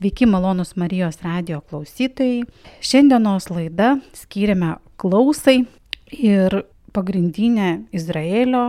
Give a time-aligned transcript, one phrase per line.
[0.00, 2.46] Sveiki, malonus Marijos radio klausytojai.
[2.80, 5.58] Šiandienos laida skiriame klausai
[6.16, 6.56] ir
[6.96, 8.62] pagrindinė Izraelio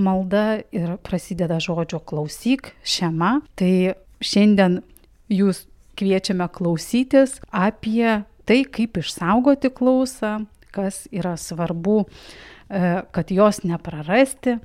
[0.00, 3.42] malda ir prasideda žodžio klausyk, šema.
[3.52, 3.92] Tai
[4.24, 4.80] šiandien
[5.28, 5.66] jūs
[6.00, 10.38] kviečiame klausytis apie tai, kaip išsaugoti klausą,
[10.72, 14.56] kas yra svarbu, e, kad jos neprarasti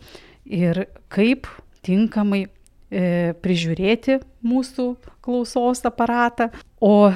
[0.46, 1.52] ir kaip
[1.84, 2.46] tinkamai
[2.90, 4.88] prižiūrėti mūsų
[5.26, 6.50] klausos aparatą.
[6.80, 7.12] O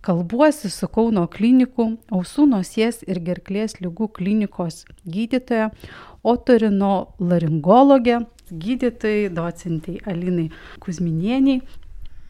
[0.00, 5.72] kalbuosi su Kauno klinikų ausų nosies ir gerklės lygų klinikos gydytoja,
[6.22, 8.22] otorino laringologė,
[8.52, 10.50] gydytojai, docentai Alinai
[10.82, 11.62] Kuzminieniai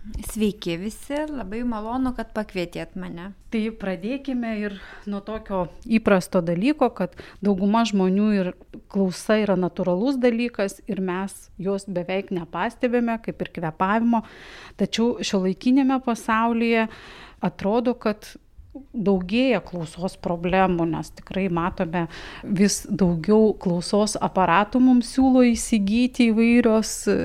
[0.02, 3.28] Sveiki visi, labai malonu, kad pakvietėt mane.
[3.54, 4.74] Tai pradėkime ir
[5.06, 8.50] nuo tokio įprasto dalyko, kad dauguma žmonių ir
[8.90, 14.24] klausa yra natūralus dalykas ir mes juos beveik nepastebėme, kaip ir kvepavimo.
[14.80, 16.88] Tačiau šio laikinėme pasaulyje
[17.38, 18.34] atrodo, kad
[18.72, 22.06] daugėja klausos problemų, nes tikrai matome
[22.42, 27.16] vis daugiau klausos aparatų mums siūlo įsigyti įvairios e,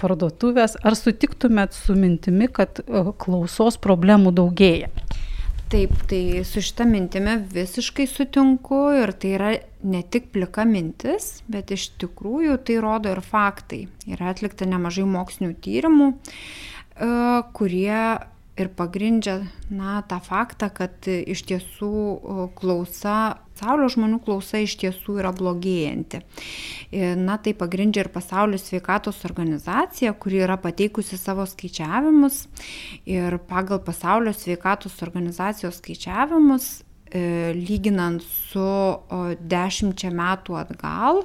[0.00, 0.78] parduotuvės.
[0.80, 4.88] Ar sutiktumėt su mintimi, kad e, klausos problemų daugėja?
[5.68, 9.50] Taip, tai su šitą mintimi visiškai sutinku ir tai yra
[9.84, 13.82] ne tik plika mintis, bet iš tikrųjų tai rodo ir faktai.
[14.08, 17.12] Yra atlikta nemažai mokslinių tyrimų, e,
[17.52, 18.00] kurie
[18.62, 21.92] ir pagrindžia na, tą faktą, kad iš tiesų
[22.58, 26.22] klausa, pasaulio žmonių klausa iš tiesų yra blogėjanti.
[27.18, 32.44] Na, tai pagrindžia ir pasaulio sveikatos organizacija, kuri yra pateikusi savo skaičiavimus
[33.08, 36.70] ir pagal pasaulio sveikatos organizacijos skaičiavimus
[37.10, 38.70] e, lyginant su
[39.40, 41.24] dešimčia metų atgal,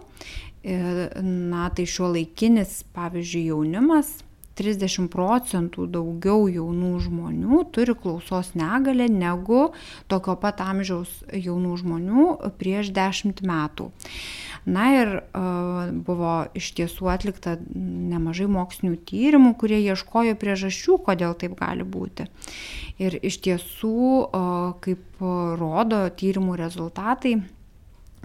[0.64, 0.78] e,
[1.24, 4.22] na tai šio laikinis, pavyzdžiui, jaunimas
[4.60, 9.72] 30 procentų daugiau jaunų žmonių turi klausos negalę negu
[10.12, 12.26] tokio pat amžiaus jaunų žmonių
[12.60, 13.90] prieš 10 metų.
[14.66, 21.58] Na ir uh, buvo iš tiesų atlikta nemažai mokslinių tyrimų, kurie ieškojo priežasčių, kodėl taip
[21.60, 22.30] gali būti.
[23.04, 25.20] Ir iš tiesų, uh, kaip
[25.60, 27.42] rodo tyrimų rezultatai,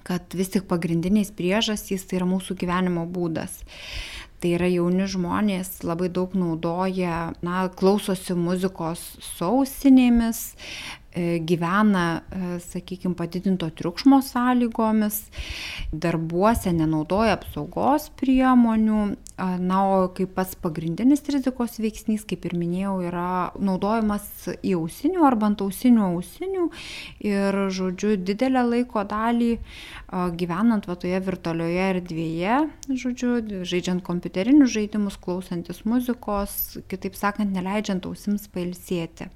[0.06, 3.58] kad vis tik pagrindinės priežastys tai yra mūsų gyvenimo būdas.
[4.38, 10.42] Tai yra jauni žmonės labai daug naudoja, na, klausosi muzikos su ausinėmis,
[11.16, 15.22] gyvena, e, sakykime, padidinto triukšmo sąlygomis,
[15.92, 19.00] darbuose nenaudoja apsaugos priemonių,
[19.38, 24.26] na, o kaip pats pagrindinis rizikos veiksnys, kaip ir minėjau, yra naudojimas
[24.60, 26.68] į ausinių arba ant ausinių ausinių
[27.24, 29.52] ir, žodžiu, didelę laiko dalį
[30.38, 33.34] gyvenant va toje virtualioje erdvėje, žodžiu,
[33.68, 39.30] žaidžiant kompiuterinius žaidimus, klausantis muzikos, kitaip sakant, neleidžiant ausims pailsėti.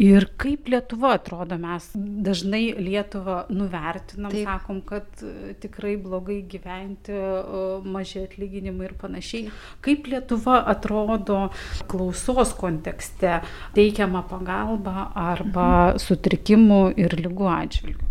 [0.00, 7.14] Ir kaip Lietuva atrodo, mes dažnai Lietuvą nuvertinam, sakom, kad e, tikrai blogai gyventi,
[7.86, 9.52] maži atlyginimai ir panašiai.
[9.84, 11.44] Kaip Lietuva atrodo
[11.90, 13.36] klausos kontekste
[13.76, 16.02] teikiama pagalba arba mhm.
[16.02, 18.10] sutrikimų ir lygų atžvilgių?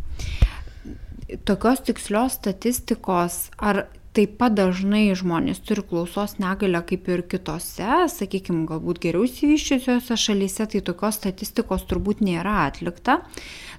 [1.43, 8.67] Tokios tikslios statistikos, ar taip pat dažnai žmonės turi klausos negalę kaip ir kitose, sakykime,
[8.69, 13.23] galbūt geriau įsivyščiusiose šalyse, tai tokios statistikos turbūt nėra atlikta.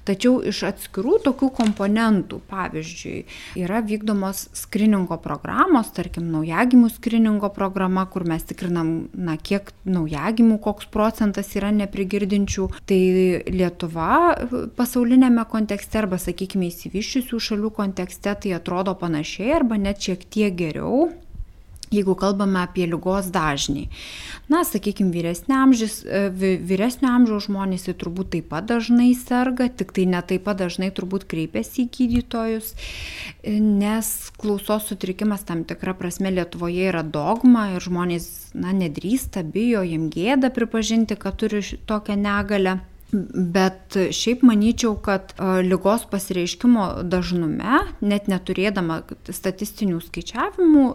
[0.05, 3.25] Tačiau iš atskirų tokių komponentų, pavyzdžiui,
[3.61, 10.91] yra vykdomos skriningo programos, tarkim, naujagimų skriningo programa, kur mes tikrinam, na, kiek naujagimų, koks
[10.93, 12.69] procentas yra neprigirdinčių.
[12.85, 13.01] Tai
[13.55, 14.13] Lietuva
[14.77, 21.09] pasaulinėme kontekste arba, sakykime, įsivyščiusių šalių kontekste tai atrodo panašiai arba net šiek tiek geriau
[21.93, 23.87] jeigu kalbame apie lygos dažnį.
[24.53, 30.47] Na, sakykime, vyresnio amžiaus, žmonės tai turbūt taip pat dažnai serga, tik tai ne taip
[30.49, 32.73] pat dažnai turbūt kreipiasi į gydytojus,
[33.43, 39.85] e, nes klausos sutrikimas tam tikra prasme Lietuvoje yra dogma ir žmonės, na, nedrįsta, bijo,
[39.85, 42.81] jiem gėda pripažinti, kad turi tokią negalę.
[43.15, 50.89] Bet šiaip manyčiau, kad e, lygos pasireiškimo dažnume, net neturėdama statistinių skaičiavimų,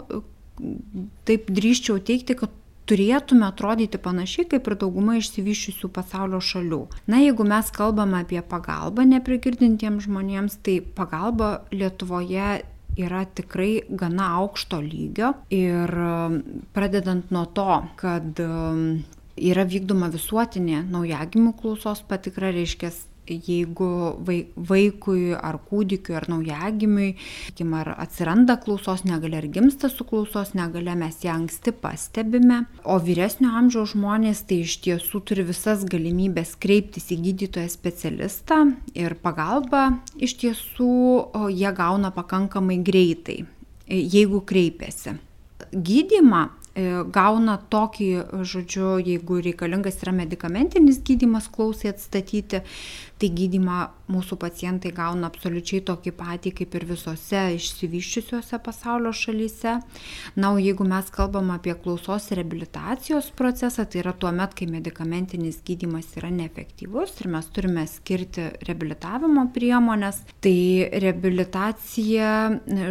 [1.30, 2.56] taip drįščiau teikti, kad
[2.90, 6.82] turėtume atrodyti panašiai kaip ir dauguma išsivyščiusių pasaulio šalių.
[7.12, 12.64] Na, jeigu mes kalbame apie pagalbą neprigirdintiems žmonėms, tai pagalba Lietuvoje
[13.00, 16.42] yra tikrai gana aukšto lygio ir um,
[16.76, 19.04] pradedant nuo to, kad um,
[19.40, 22.92] yra vykdoma visuotinė naujagimių klausos patikra, reiškia
[23.30, 23.90] jeigu
[24.70, 27.14] vaikui ar kūdikiui ar naujagimiui,
[27.48, 32.64] sakykim, ar atsiranda klausos negalė ar gimsta su klausos negalė, mes ją anksti pastebime.
[32.84, 38.62] O vyresnio amžiaus žmonės tai iš tiesų turi visas galimybės kreiptis į gydytoją specialistą
[38.98, 39.86] ir pagalbą
[40.18, 40.94] iš tiesų
[41.54, 43.44] jie gauna pakankamai greitai,
[43.88, 45.18] jeigu kreipiasi.
[45.70, 46.48] Gydymą
[46.80, 48.08] E, gauna tokį,
[48.48, 52.62] žodžiu, jeigu reikalingas yra medikamentinis gydimas klausai atstatyti,
[53.20, 53.80] tai gydimą
[54.10, 59.76] mūsų pacientai gauna absoliučiai tokį patį kaip ir visose išsivyščiusiuose pasaulio šalyse.
[60.40, 65.60] Na, o jeigu mes kalbam apie klausos reabilitacijos procesą, tai yra tuo met, kai medikamentinis
[65.68, 72.32] gydimas yra neefektyvus ir mes turime skirti reabilitavimo priemonės, tai reabilitacija,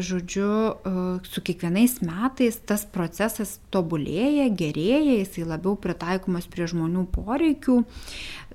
[0.04, 7.82] žodžiu, e, su kiekvienais metais tas procesas tobulėja, gerėja, jisai labiau pritaikomas prie žmonių poreikių.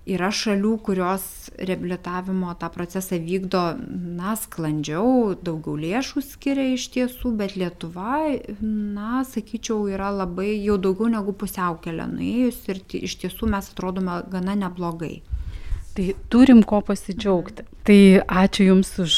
[0.04, 3.62] Yra šalių, kurios reabilitavimo tą procesą vykdo,
[4.18, 8.18] na, sklandžiau, daugiau lėšų skiria iš tiesų, bet Lietuva,
[8.60, 14.58] na, sakyčiau, yra labai jau daugiau negu pusiaukelė nuėjus ir iš tiesų mes atrodome gana
[14.66, 15.22] neblogai.
[15.94, 17.64] Tai turim ko pasidžiaugti.
[17.88, 18.00] Tai
[18.44, 19.16] ačiū Jums už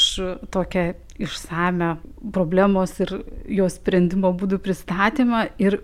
[0.54, 0.86] tokią
[1.18, 1.96] išsame
[2.32, 3.12] problemos ir
[3.48, 5.80] jos sprendimo būdų pristatymą ir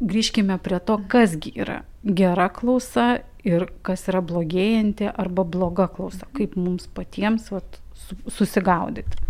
[0.00, 6.56] grįžkime prie to, kasgi yra gera klausa ir kas yra blogėjanti arba bloga klausa, kaip
[6.60, 7.80] mums patiems vat,
[8.28, 9.20] susigaudyti.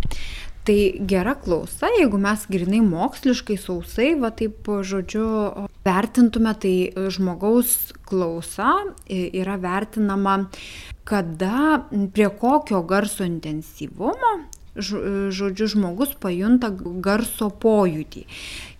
[0.65, 5.27] Tai gera klausa, jeigu mes grinai moksliškai sausai, va taip žodžiu,
[5.85, 6.73] vertintume, tai
[7.13, 8.73] žmogaus klausa
[9.05, 10.39] yra vertinama,
[11.05, 11.85] kada,
[12.15, 14.33] prie kokio garso intensyvumo
[14.75, 16.69] žodžiu, žmogus pajunta
[17.03, 18.25] garso pojūtį.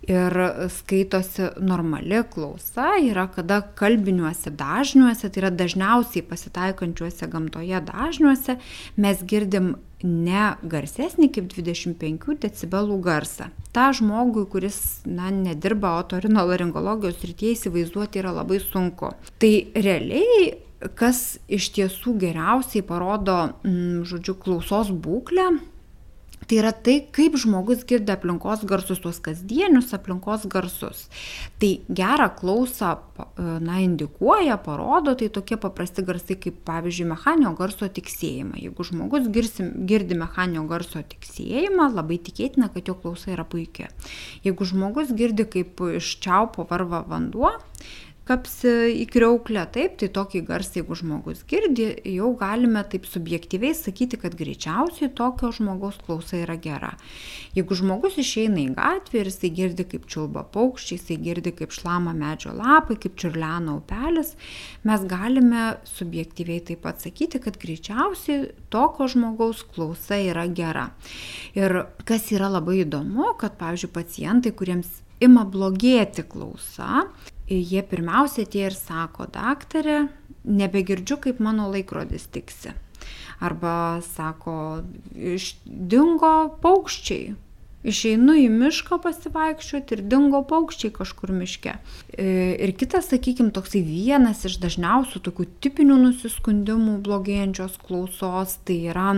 [0.06, 0.36] Ir
[0.70, 8.58] skaitosi normali klausa yra, kada kalbiniuose dažniuose, tai yra dažniausiai pasitaikančiuose gamtoje dažniuose,
[9.02, 9.74] mes girdim
[10.06, 13.48] ne garsesnį kaip 25 decibelų garsą.
[13.74, 14.78] Ta žmogui, kuris
[15.08, 19.10] na, nedirba otorinolaringologijos rytyje įsivaizduoti yra labai sunku.
[19.42, 20.52] Tai realiai
[20.94, 23.56] kas iš tiesų geriausiai parodo,
[24.06, 25.48] žodžiu, klausos būklę,
[26.46, 31.06] Tai yra tai, kaip žmogus girdi aplinkos garsus, tuos kasdienius aplinkos garsus.
[31.58, 32.92] Tai gerą klausą,
[33.36, 38.60] na, indikuoja, parodo, tai tokie paprasti garsai kaip, pavyzdžiui, mechaninio garso tiksėjimą.
[38.62, 43.90] Jeigu žmogus girsim, girdi mechaninio garso tiksėjimą, labai tikėtina, kad jo klausa yra puikia.
[44.46, 47.56] Jeigu žmogus girdi, kaip iš čiaupo varva vanduo,
[48.26, 51.86] kapsi į kriauklę, taip, tai tokį garsą, jeigu žmogus girdi,
[52.16, 56.92] jau galime taip subjektyviai sakyti, kad greičiausiai tokio žmogaus klausa yra gera.
[57.54, 62.16] Jeigu žmogus išeina į gatvę ir jisai girdi, kaip čiulba paukščiai, jisai girdi, kaip šlama
[62.18, 64.34] medžio lapai, kaip čiurlena upelis,
[64.86, 70.88] mes galime subjektyviai taip pat sakyti, kad greičiausiai tokio žmogaus klausa yra gera.
[71.54, 77.06] Ir kas yra labai įdomu, kad, pavyzdžiui, pacientai, kuriems ima blogėti klausa,
[77.48, 80.06] jie pirmiausia tie ir sako, daktarė,
[80.46, 82.74] nebegirdžiu, kaip mano laikrodis tiksi.
[83.42, 84.82] Arba sako,
[85.66, 87.34] dingo paukščiai.
[87.86, 91.76] Išeinu į mišką pasivaikščioti ir dingo paukščiai kažkur miške.
[92.18, 92.26] E,
[92.58, 99.12] ir kitas, sakykime, toksai vienas iš dažniausių tokių tipinių nusiskundimų blogėjančios klausos, tai yra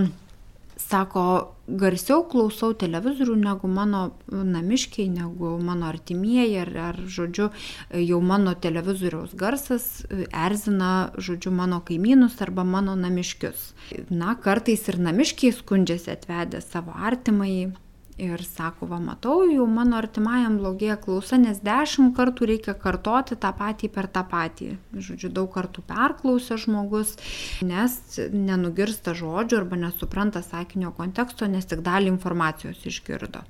[0.88, 1.22] sako,
[1.68, 7.50] garsiau klausau televizorių negu mano namiškiai, negu mano artimieji, ar, ar žodžiu,
[7.92, 9.88] jau mano televizoriaus garsas
[10.28, 13.72] erzina, žodžiu, mano kaimynus arba mano namiškius.
[14.10, 17.68] Na, kartais ir namiškiai skundžiasi atvedę savo artimai
[18.18, 23.52] ir sako, va matau, jau mano artimajam blogėja klausa, nes dešimt kartų reikia kartoti tą
[23.56, 24.72] patį per tą patį.
[24.98, 27.14] Žodžiu, daug kartų perklausė žmogus,
[27.62, 27.94] nes
[28.34, 33.44] nenugirsta žodžių arba nesupranta sakinio konteksto, nes tik dalį informacijos išgirdo.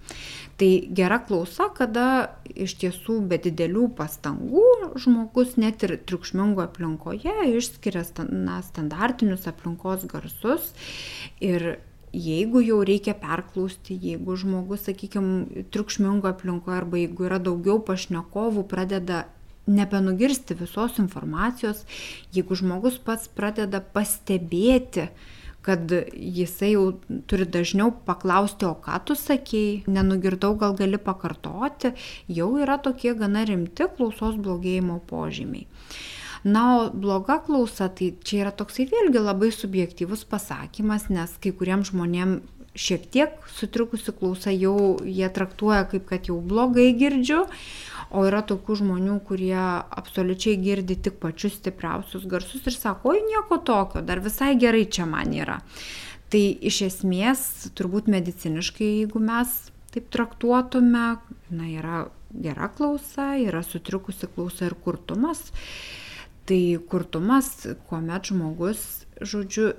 [0.61, 0.71] Tai
[1.01, 2.07] gera klausa, kada
[2.53, 4.65] iš tiesų be didelių pastangų
[5.01, 10.73] žmogus net ir triukšmingo aplinkoje išskiria na, standartinius aplinkos garsus
[11.41, 11.79] ir
[12.13, 19.27] jeigu jau reikia perklausti, jeigu žmogus, sakykime, triukšmingo aplinkoje arba jeigu yra daugiau pašnekovų, pradeda
[19.69, 21.85] nebenugirsti visos informacijos,
[22.35, 25.09] jeigu žmogus pats pradeda pastebėti,
[25.69, 26.85] kad jisai jau
[27.29, 31.93] turi dažniau paklausti, o ką tu sakėjai, nenugirdau, gal gali pakartoti,
[32.33, 35.67] jau yra tokie gana rimti klausos blogėjimo požymiai.
[36.45, 41.91] Na, o bloga klausa, tai čia yra toksai vėlgi labai subjektyvus pasakymas, nes kai kuriems
[41.91, 47.45] žmonėms šiek tiek sutrikusi klausa jau jie traktuoja kaip kad jau blogai girdžiu,
[48.15, 53.59] o yra tokių žmonių, kurie absoliučiai girdi tik pačius stipriausius garsus ir sako, oi nieko
[53.59, 55.59] tokio, dar visai gerai čia man yra.
[56.33, 57.43] Tai iš esmės,
[57.77, 59.55] turbūt mediciniškai, jeigu mes
[59.95, 61.07] taip traktuotume,
[61.51, 62.03] na, yra
[62.33, 65.49] gera klausa, yra sutrikusi klausa ir kurtumas.
[66.49, 67.51] Tai kurtumas,
[67.91, 68.85] kuomet žmogus,
[69.21, 69.75] žodžiu,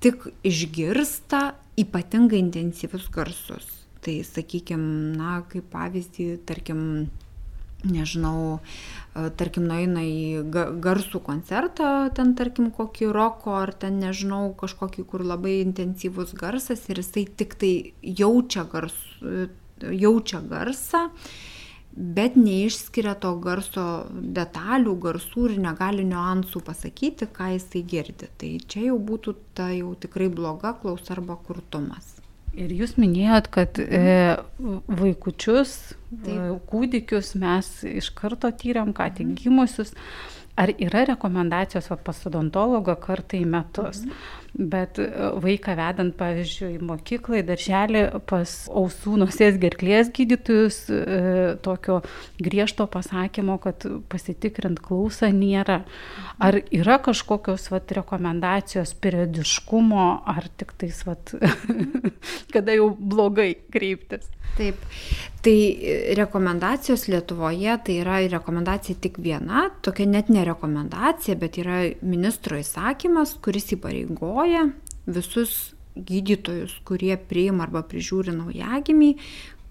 [0.00, 1.50] tik išgirsta
[1.80, 3.66] ypatingai intensyvius garsus.
[4.04, 6.80] Tai sakykime, na, kaip pavyzdį, tarkim,
[7.84, 8.58] nežinau,
[9.36, 10.44] tarkim, nueina į
[10.84, 17.00] garsų koncertą, ten, tarkim, kokį roko ar ten, nežinau, kažkokį, kur labai intensyvus garsas ir
[17.00, 18.96] jisai tik tai jaučia, gars,
[19.80, 21.10] jaučia garsą
[21.96, 28.28] bet neišskiria to garso detalių, garsų ir negali niuansų pasakyti, ką jisai girdi.
[28.38, 32.16] Tai čia jau būtų ta jau tikrai bloga klausa arba kurtumas.
[32.54, 34.36] Ir jūs minėjot, kad e,
[34.86, 35.74] vaikučius,
[36.22, 36.60] Taip.
[36.70, 39.40] kūdikius mes iš karto tyriam, ką tik mhm.
[39.42, 39.94] gimusius.
[40.54, 44.04] Ar yra rekomendacijos va, pas odontologą kartą į metus?
[44.06, 45.08] Mhm bet e,
[45.42, 50.98] vaiką vedant, pavyzdžiui, mokyklą, į darželį pas ausų nosies gerklės gydytojus e,
[51.64, 52.00] tokio
[52.42, 55.82] griežto pasakymo, kad pasitikrint klausą nėra.
[56.42, 61.34] Ar yra kažkokios vat, rekomendacijos periodiškumo, ar tik tais, vat,
[62.54, 64.30] kada jau blogai kreiptis?
[64.54, 64.78] Taip,
[65.42, 65.56] tai
[66.14, 73.34] rekomendacijos Lietuvoje tai yra rekomendacija tik viena, tokia net ne rekomendacija, bet yra ministro įsakymas,
[73.42, 74.43] kuris įpareigoja
[75.06, 79.10] visus gydytojus, kurie priima arba prižiūri naujagimį,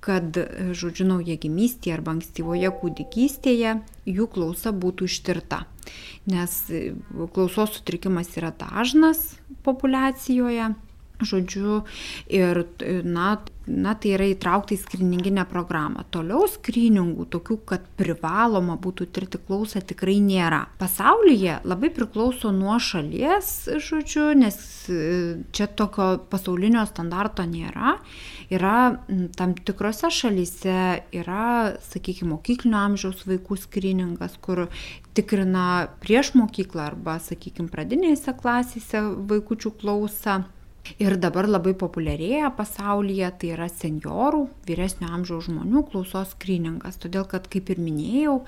[0.04, 0.36] kad,
[0.76, 3.78] žodžiu, naujagimystėje arba ankstyvoje kūdikystėje
[4.08, 5.64] jų klausa būtų ištirta.
[6.28, 6.58] Nes
[7.36, 10.74] klausos sutrikimas yra dažnas populacijoje
[11.24, 11.84] žodžiu,
[12.28, 12.66] ir,
[13.04, 16.04] na, na, tai yra įtraukta į skrininginę programą.
[16.14, 20.66] Toliau skriningų, tokių, kad privaloma būtų tirti klausą, tikrai nėra.
[20.82, 23.54] Pasaulyje labai priklauso nuo šalies,
[23.84, 24.58] žodžiu, nes
[24.92, 25.04] e,
[25.56, 27.98] čia tokio pasaulinio standarto nėra.
[28.54, 28.78] Yra
[29.38, 30.80] tam tikrose šalyse,
[31.16, 34.66] yra, sakykime, mokyklinio amžiaus vaikų skriningas, kur
[35.16, 40.44] tikrina prieš mokyklą arba, sakykime, pradinėse klasėse vaikučių klausą.
[41.00, 46.98] Ir dabar labai populiarėja pasaulyje, tai yra seniorų, vyresnio amžiaus žmonių klausos skriningas.
[47.00, 48.42] Todėl, kad, kaip ir minėjau,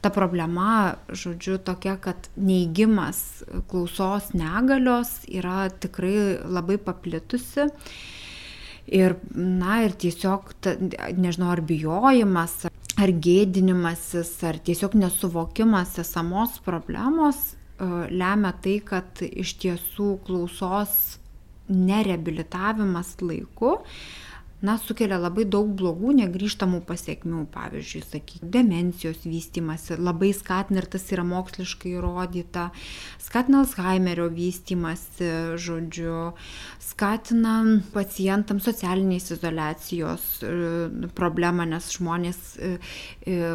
[0.00, 3.20] ta problema, žodžiu, tokia, kad neįgymas
[3.68, 7.68] klausos negalios yra tikrai labai paplitusi.
[8.86, 10.78] Ir, na, ir tiesiog, ta,
[11.12, 12.56] nežinau, ar bijojimas,
[12.96, 21.18] ar gėdinimasis, ar tiesiog nesuvokimas esamos problemos uh, lemia tai, kad iš tiesų klausos
[21.68, 23.78] nereabilitavimas laiku
[24.64, 31.04] na, sukelia labai daug blogų negrįžtamų pasiekmių, pavyzdžiui, sakykime, demencijos vystimasi, labai skatina ir tas
[31.12, 32.70] yra moksliškai įrodyta,
[33.20, 35.28] skatina Alzheimerio vystimasi,
[35.60, 36.32] žodžiu,
[36.80, 37.58] skatina
[37.92, 40.54] pacientams socialinės izolacijos e,
[41.18, 42.72] problemą, nes žmonės, e,
[43.28, 43.52] e,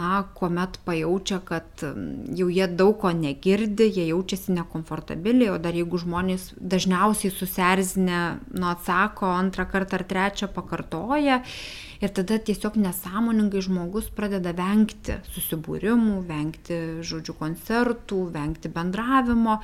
[0.00, 6.00] na, kuomet pajaučia, kad jau jie daug ko negirdi, jie jaučiasi nekomfortabiliai, o dar jeigu
[6.00, 8.24] žmonės dažniausiai susierzinę,
[8.56, 11.42] nu, atsako antrą kartą ar trečią pakartoja
[12.02, 19.58] ir tada tiesiog nesąmoningai žmogus pradeda vengti susibūrimų, vengti, žodžiu, koncertų, vengti bendravimo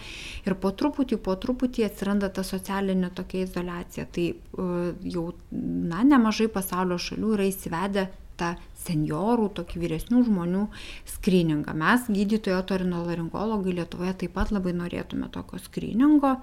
[0.47, 4.07] ir po truputį, po truputį atsiranda ta socialinė tokia izolacija.
[4.15, 4.71] Tai e,
[5.15, 8.09] jau, na, nemažai pasaulio šalių yra įsivedę
[8.41, 10.63] tą seniorų, tokį vyresnių žmonių
[11.09, 11.75] skriningą.
[11.77, 16.37] Mes, gydytojai otorinolaringologai Lietuvoje taip pat labai norėtume tokio skriningo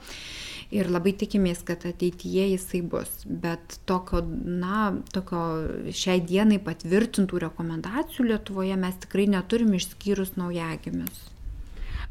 [0.75, 3.23] ir labai tikimės, kad ateityje jisai bus.
[3.27, 5.41] Bet tokio, na, tokio
[5.89, 11.25] šiai dienai patvirtintų rekomendacijų Lietuvoje mes tikrai neturim išskyrus naujagimius.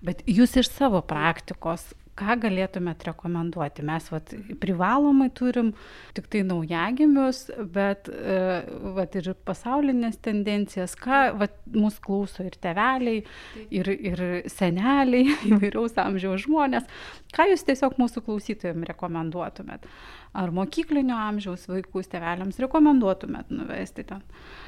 [0.05, 3.85] Bet jūs iš savo praktikos, ką galėtumėt rekomenduoti?
[3.87, 4.32] Mes vat,
[4.62, 5.73] privalomai turim
[6.16, 7.44] tik tai naujagimius,
[7.75, 8.38] bet e,
[8.96, 13.23] vat, ir pasaulinės tendencijas, ką vat, mūsų klauso ir teveliai,
[13.70, 16.88] ir, ir seneliai, įvairiaus amžiaus žmonės.
[17.37, 19.87] Ką jūs tiesiog mūsų klausytojams rekomenduotumėt?
[20.37, 24.23] Ar mokyklinio amžiaus vaikus tėveliams rekomenduotumėt nuvesti ten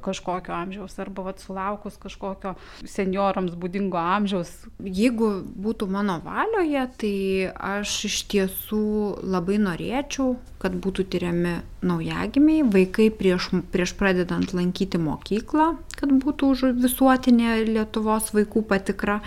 [0.05, 2.55] kažkokio amžiaus arba vat sulaukus kažkokio
[2.89, 4.51] senjorams būdingo amžiaus?
[4.83, 7.15] Jeigu būtų mano valioje, tai
[7.53, 8.85] aš iš tiesų
[9.27, 17.57] labai norėčiau, kad būtų tyriami naujagimiai, vaikai prieš, prieš pradedant lankyti mokyklą, kad būtų visuotinė
[17.69, 19.19] Lietuvos vaikų patikra.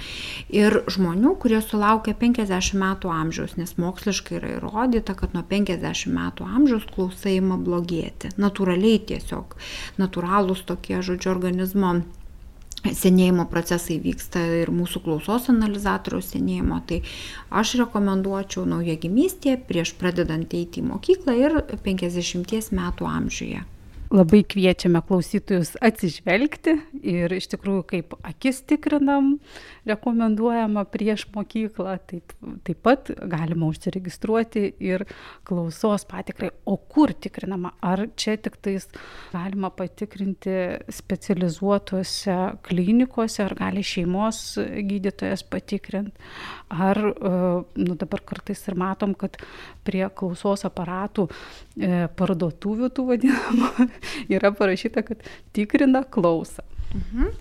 [0.54, 6.48] Ir žmonių, kurie sulaukia 50 metų amžiaus, nes moksliškai yra įrodyta, kad nuo 50 metų
[6.48, 8.34] amžiaus klausa ima blogėti.
[8.42, 9.58] Natūraliai tiesiog,
[10.02, 12.00] natūralūs tokie, žodžiu, organizmo
[12.82, 17.02] senėjimo procesai vyksta ir mūsų klausos analizatoriaus senėjimo, tai
[17.62, 23.62] aš rekomenduočiau naujagimystėje prieš pradedant eiti į mokyklą ir 50 metų amžiuje
[24.12, 26.74] labai kviečiame klausytojus atsižvelgti
[27.08, 29.38] ir iš tikrųjų kaip akis tikrinam,
[29.88, 32.34] rekomenduojama prieš mokyklą, taip,
[32.68, 35.06] taip pat galima užsiregistruoti ir
[35.48, 36.52] klausos patikrai.
[36.68, 37.74] O kur tikrinama?
[37.82, 38.90] Ar čia tik tais
[39.32, 40.58] galima patikrinti
[40.92, 42.38] specializuotuose
[42.68, 46.32] klinikose, ar gali šeimos gydytojas patikrinti?
[46.72, 47.34] Ar, e,
[47.80, 49.40] nu dabar kartais ir matom, kad
[49.88, 51.30] prie klausos aparatų
[52.18, 53.90] parduotuvių tų vadinamų
[54.38, 56.66] yra parašyta, kad tikrina klausą.
[56.92, 57.36] Mhm.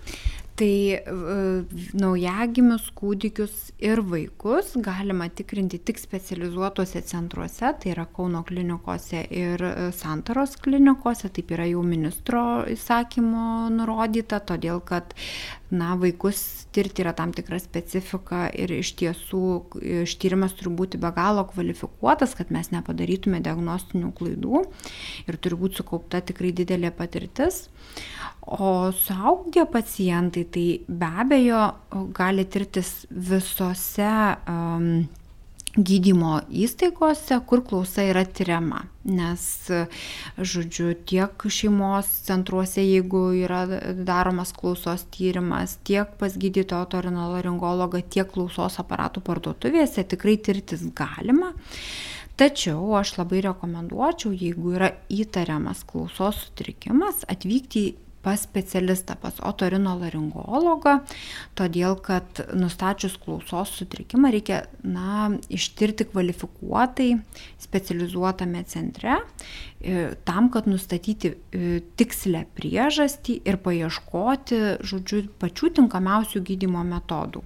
[0.61, 9.23] Tai uh, naujagimius, kūdikius ir vaikus galima tikrinti tik specializuotuose centruose, tai yra Kauno klinikose
[9.31, 15.15] ir e, Santaros klinikose, taip yra jau ministro įsakymo nurodyta, todėl kad
[15.71, 19.43] na, vaikus tirti yra tam tikra specifika ir iš tiesų
[20.03, 24.65] ištyrimas turi būti be galo kvalifikuotas, kad mes nepadarytume diagnostinių klaidų
[25.27, 27.65] ir turi būti sukaupta tikrai didelė patirtis.
[28.41, 31.63] O suaugę pacientai tai be abejo
[32.17, 34.11] gali tirtis visose
[34.49, 35.05] um,
[35.77, 38.83] gydymo įstaigose, kur klausa yra tyriama.
[39.07, 39.43] Nes,
[40.37, 43.63] žodžiu, tiek šeimos centruose, jeigu yra
[43.97, 51.53] daromas klausos tyrimas, tiek pas gydytojo otorinolaringologą, tiek klausos aparatų parduotuvėse tikrai tirtis galima.
[52.41, 60.97] Tačiau aš labai rekomenduočiau, jeigu yra įtariamas klausos sutrikimas, atvykti pas specialistą, pas otorinolaringologą,
[61.57, 67.09] todėl kad nustačius klausos sutrikimą reikia na, ištirti kvalifikuotai
[67.61, 76.85] specializuotame centre e, tam, kad nustatyti e, tikslę priežastį ir paieškoti, žodžiu, pačių tinkamiausių gydimo
[76.87, 77.43] metodų.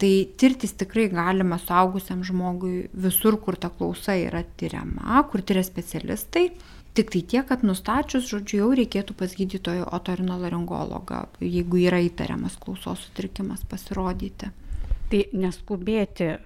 [0.00, 6.46] Tai tirtis tikrai galima suaugusiam žmogui visur, kur ta klausa yra tyriama, kur tyria specialistai.
[6.94, 13.04] Tik tai tiek, kad nustačius, žodžiu, jau reikėtų pas gydytojo otorinolaringologą, jeigu yra įtariamas klausos
[13.06, 14.50] sutrikimas pasirodyti.
[15.10, 16.38] Tai neskubėti e,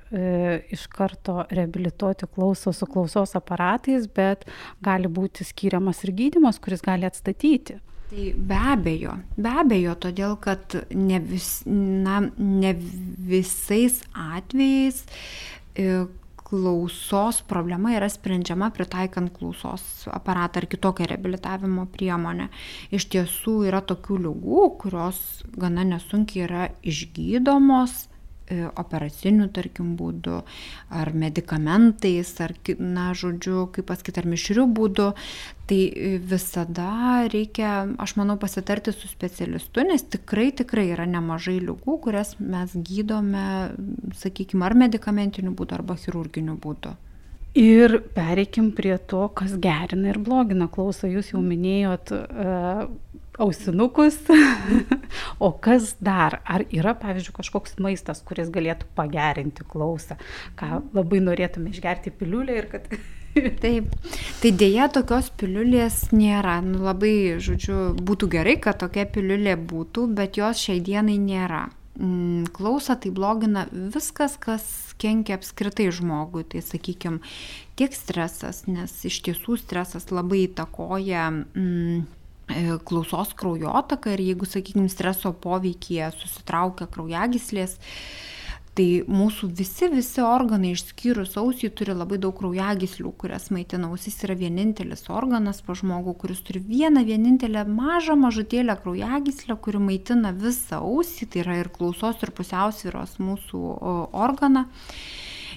[0.73, 4.45] iš karto reabilituoti klauso su klausos aparatais, bet
[4.85, 7.79] gali būti skiriamas ir gydimas, kuris gali atstatyti.
[8.09, 12.73] Tai be abejo, be abejo, todėl kad ne, vis, na, ne
[13.33, 15.01] visais atvejais
[15.77, 16.05] e,
[16.55, 19.83] klausos problema yra sprendžiama pritaikant klausos
[20.15, 22.47] aparatą ar kitokią reabilitavimo priemonę.
[22.95, 25.19] Iš tiesų yra tokių lygų, kurios
[25.59, 28.05] gana nesunkiai yra išgydomos
[28.51, 30.43] operaciniu, tarkim, būdu,
[30.93, 35.11] ar medikamentais, ar, na, žodžiu, kaip pasakyti, ar mišriu būdu,
[35.71, 41.99] tai e, visada reikia, aš manau, pasitarti su specialistu, nes tikrai, tikrai yra nemažai lygų,
[42.05, 43.47] kurias mes gydome,
[44.21, 46.95] sakykime, ar medikamentiniu būdu, arba chirurginiu būdu.
[47.55, 51.07] Ir pereikim prie to, kas gerina ir blogina klausą.
[51.07, 52.89] Jūs jau minėjot uh,
[53.39, 54.17] ausinukus,
[55.47, 56.41] o kas dar?
[56.45, 60.19] Ar yra, pavyzdžiui, kažkoks maistas, kuris galėtų pagerinti klausą,
[60.59, 62.91] ką labai norėtume išgerti piliulę ir kad...
[63.63, 63.89] Taip,
[64.39, 66.61] tai dėja tokios piliulės nėra.
[66.63, 71.65] Nu, labai, žodžiu, būtų gerai, kad tokia piliulė būtų, bet jos šiai dienai nėra.
[71.99, 74.65] Mm, Klausa tai blogina viskas, kas
[75.03, 76.45] kenkia apskritai žmogui.
[76.47, 77.23] Tai sakykime,
[77.79, 82.05] tiek stresas, nes iš tiesų stresas labai įtakoja mm,
[82.85, 87.79] klausos kraujotaka ir jeigu, sakykime, streso poveikyje susitraukia kraujagyslės,
[88.75, 94.35] tai mūsų visi, visi organai išskyrus ausį turi labai daug kraujagyslių, kurias maitina ausis yra
[94.39, 101.31] vienintelis organas pa žmogų, kuris turi vieną vienintelę mažą mažutėlę kraujagyslę, kuri maitina visą ausį,
[101.31, 103.63] tai yra ir klausos ir pusiausvyros mūsų
[104.27, 104.67] organą.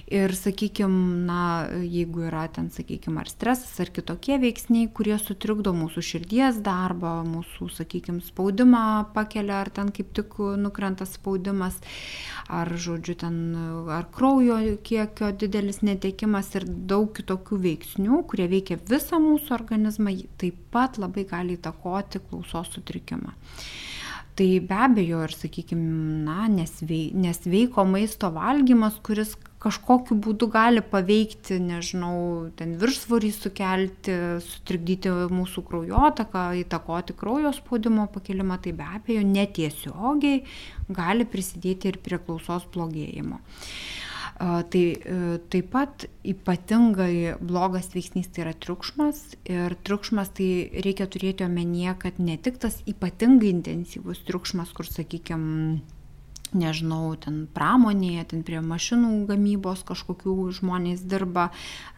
[0.08, 6.04] Ir, sakykime, na, jeigu yra ten, sakykime, ar stresas, ar kitokie veiksniai, kurie sutrikdo mūsų
[6.06, 8.80] širdies darbą, mūsų, sakykime, spaudimą
[9.12, 11.76] pakelia, ar ten kaip tik nukrenta spaudimas,
[12.48, 13.36] ar, žodžiu, ten,
[13.92, 14.56] ar kraujo
[14.88, 21.26] kiekio didelis netekimas ir daug kitokių veiksnių, kurie veikia visą mūsų organizmą, taip pat labai
[21.28, 23.36] gali įtakoti klausos sutrikimą.
[24.38, 25.92] Tai be abejo ir, sakykime,
[26.24, 34.16] na, nesvei, nesveiko maisto valgymas, kuris kažkokiu būdu gali paveikti, nežinau, ten viršsvorį sukelti,
[34.46, 40.44] sutrikdyti mūsų kraujotaką, įtakoti kraujo spaudimo pakelimą, tai be abejo netiesiogiai
[40.88, 43.42] gali prisidėti ir prie klausos blogėjimo.
[44.38, 45.14] Tai e,
[45.50, 50.46] taip pat ypatingai blogas veiksnys tai yra triukšmas ir triukšmas tai
[50.86, 55.80] reikia turėti omenyje, kad ne tik tas ypatingai intensyvus triukšmas, kur sakykime,
[56.56, 61.48] nežinau, ten pramonėje, ten prie mašinų gamybos kažkokių žmonės dirba,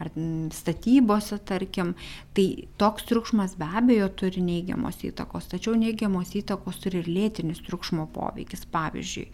[0.02, 0.10] ar
[0.56, 1.94] statybose, tarkim,
[2.36, 8.08] tai toks triukšmas be abejo turi neigiamos įtakos, tačiau neigiamos įtakos turi ir lėtinis triukšmo
[8.14, 8.66] poveikis.
[8.70, 9.26] Pavyzdžiui,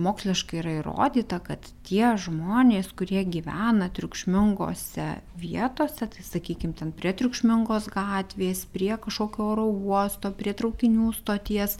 [0.00, 5.06] moksliškai yra įrodyta, kad tie žmonės, kurie gyvena triukšmingose
[5.40, 11.78] vietose, tai sakykime, ten prie triukšmingos gatvės, prie kažkokio oro uosto, prie traukinių stoties,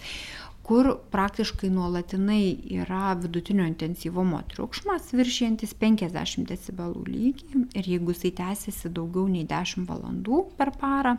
[0.65, 2.45] kur praktiškai nuolatinai
[2.79, 9.85] yra vidutinio intensyvumo triukšmas viršijantis 50 decibelų lygį ir jeigu jisai tęsiasi daugiau nei 10
[9.91, 11.19] valandų per parą,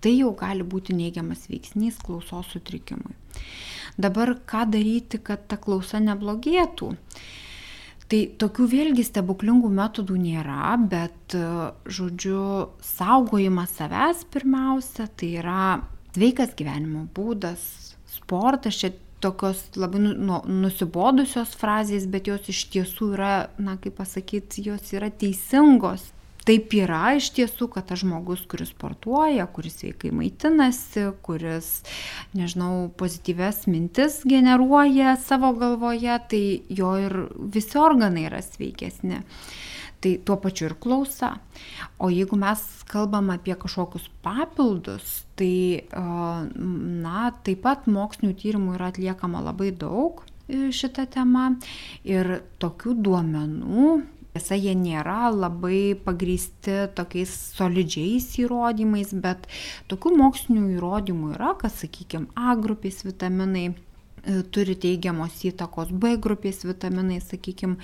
[0.00, 3.12] tai jau gali būti neigiamas veiksnys klausos sutrikimui.
[3.98, 6.94] Dabar ką daryti, kad ta klausa neblogėtų?
[8.08, 11.34] Tai tokių vėlgi stebuklingų metodų nėra, bet,
[11.84, 12.40] žodžiu,
[12.80, 15.64] saugojimas savęs pirmiausia, tai yra
[16.14, 23.12] sveikas gyvenimo būdas, sportas, čia tokios labai nu, nu, nusibodusios frazės, bet jos iš tiesų
[23.16, 26.12] yra, na kaip pasakyti, jos yra teisingos.
[26.48, 31.82] Taip yra iš tiesų, kad tas žmogus, kuris sportuoja, kuris sveikai maitinasi, kuris,
[32.32, 37.18] nežinau, pozityves mintis generuoja savo galvoje, tai jo ir
[37.52, 39.20] visi organai yra sveikesni.
[39.98, 41.32] Tai tuo pačiu ir klausa.
[41.98, 49.42] O jeigu mes kalbam apie kažkokius papildus, tai na, taip pat mokslinių tyrimų yra atliekama
[49.48, 51.48] labai daug e, šitą temą
[52.06, 53.88] ir tokių duomenų
[54.38, 59.48] Tiesa, jie nėra labai pagrysti tokiais solidžiais įrodymais, bet
[59.90, 63.72] tokių mokslinių įrodymų yra, kad, sakykime, A grupės vitaminai
[64.52, 67.78] turi teigiamos įtakos B grupės vitaminai, sakykime,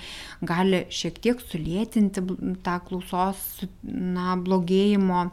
[0.45, 2.23] gali šiek tiek sulėtinti
[2.65, 3.41] tą klausos
[3.83, 5.27] na, blogėjimo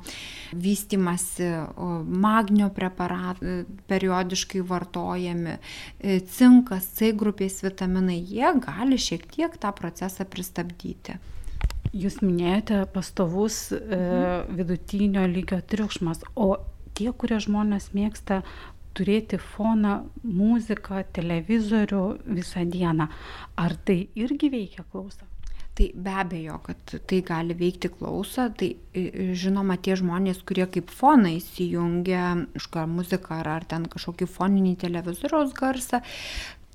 [0.53, 1.51] vystimasi,
[2.07, 5.59] magnio preparatai periodiškai vartojami,
[6.01, 11.19] e, cinkas, C grupės vitaminai, jie gali šiek tiek tą procesą pristabdyti.
[11.93, 14.55] Jūs minėjote pastovus e, mhm.
[14.57, 16.55] vidutinio lygio triukšmas, o
[16.97, 18.43] tie, kurie žmonės mėgsta
[18.97, 22.05] turėti foną, muziką, televizorių
[22.39, 23.09] visą dieną.
[23.57, 25.29] Ar tai irgi veikia klausą?
[25.73, 28.75] Tai be abejo, kad tai gali veikti klausą, tai
[29.43, 35.55] žinoma tie žmonės, kurie kaip foną įsijungia kažkokią muziką ar, ar ten kažkokį foninį televizoriaus
[35.57, 36.03] garsą,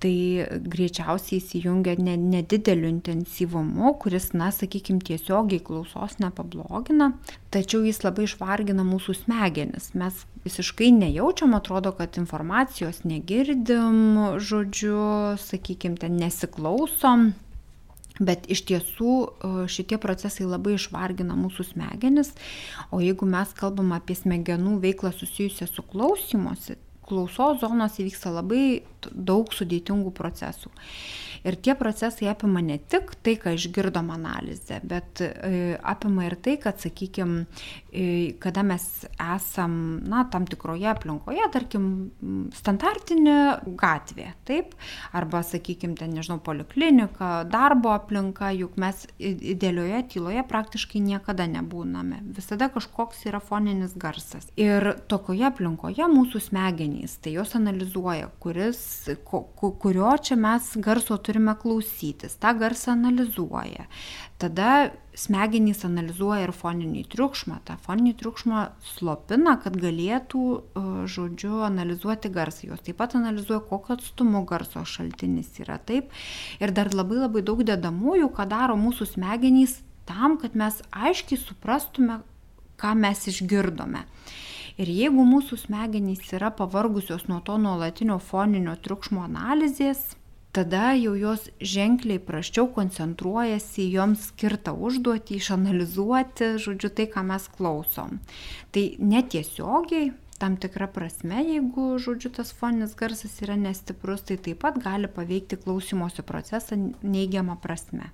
[0.03, 7.12] tai greičiausiai įsijungia ne, nedideliu intensyvumu, kuris, na, sakykime, tiesiogiai klausos nepablogina,
[7.53, 9.91] tačiau jis labai išvargina mūsų smegenis.
[9.97, 15.01] Mes visiškai nejaučiam, atrodo, kad informacijos negirdim, žodžiu,
[15.41, 17.31] sakykime, ten nesiklausom.
[18.17, 22.31] Bet iš tiesų e, šitie procesai labai išvargina mūsų smegenis,
[22.89, 29.54] o jeigu mes kalbam apie smegenų veiklą susijusią su klausymosi, klausos zonose vyksta labai daug
[29.56, 30.72] sudėtingų procesų.
[31.48, 36.58] Ir tie procesai apima ne tik tai, ką išgirdom analizę, bet e, apima ir tai,
[36.60, 37.46] kad, sakykime,
[38.39, 38.84] kada mes
[39.36, 41.86] esam, na, tam tikroje aplinkoje, tarkim,
[42.58, 43.38] standartinė
[43.80, 44.73] gatvė, taip,
[45.15, 52.21] arba, sakykime, ten, nežinau, poliklinika, darbo aplinka, juk mes idealioje tyloje praktiškai niekada nebūname.
[52.38, 54.50] Visada kažkoks yra foninis garsas.
[54.60, 58.82] Ir tokioje aplinkoje mūsų smegenys, tai jos analizuoja, kuris,
[59.23, 63.88] kurio čia mes garso turime klausytis, tą garsą analizuoja.
[64.38, 67.56] Tada smegenys analizuoja ir foninį triukšmą.
[67.65, 72.67] Ta foninį triukšmą slopina, kad galėtų, e, žodžiu, analizuoti garsą.
[72.69, 76.13] Jos taip pat analizuoja, kokio atstumo garso šaltinis yra taip.
[76.62, 82.21] Ir dar labai labai daug dedamųjų, ką daro mūsų smegenys tam, kad mes aiškiai suprastume,
[82.78, 84.06] ką mes išgirdome.
[84.78, 90.13] Ir jeigu mūsų smegenys yra pavargusios nuo to nuolatinio foninio triukšmo analizės,
[90.58, 97.46] tada jau jos ženkliai praščiau koncentruojasi į joms skirtą užduotį, išanalizuoti, žodžiu, tai, ką mes
[97.58, 98.17] klausom.
[98.74, 100.10] Tai netiesiogiai,
[100.41, 105.62] tam tikra prasme, jeigu, žodžiu, tas foninis garsas yra nestiprus, tai taip pat gali paveikti
[105.62, 108.12] klausimosi procesą neigiamą prasme.